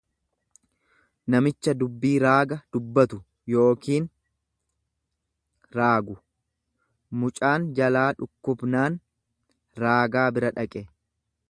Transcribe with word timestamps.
namicha 1.33 1.75
dubbii 1.81 2.13
raaga 2.23 2.57
dubbatu 2.77 3.19
yookiin 3.57 4.09
raagu; 5.81 6.17
Mucaan 7.25 7.69
jalaa 7.81 8.09
dhukkubnaan 8.23 8.99
raagaa 9.85 10.29
bira 10.39 10.55
dhaqe. 10.59 10.87